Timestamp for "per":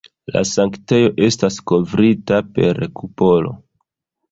2.57-2.83